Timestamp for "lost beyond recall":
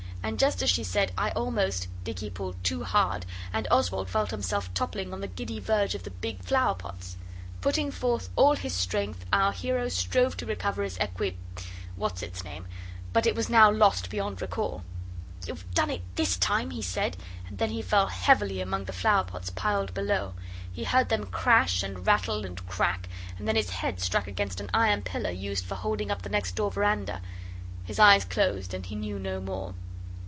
13.71-14.83